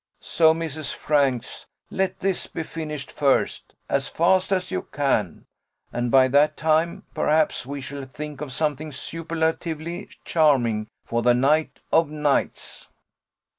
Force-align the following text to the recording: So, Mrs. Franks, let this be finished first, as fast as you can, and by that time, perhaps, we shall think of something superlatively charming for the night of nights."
So, 0.23 0.51
Mrs. 0.51 0.91
Franks, 0.95 1.67
let 1.91 2.21
this 2.21 2.47
be 2.47 2.63
finished 2.63 3.11
first, 3.11 3.75
as 3.87 4.07
fast 4.07 4.51
as 4.51 4.71
you 4.71 4.81
can, 4.91 5.45
and 5.93 6.09
by 6.09 6.27
that 6.29 6.57
time, 6.57 7.03
perhaps, 7.13 7.67
we 7.67 7.81
shall 7.81 8.05
think 8.05 8.41
of 8.41 8.51
something 8.51 8.91
superlatively 8.91 10.09
charming 10.25 10.87
for 11.05 11.21
the 11.21 11.35
night 11.35 11.81
of 11.93 12.09
nights." 12.09 12.87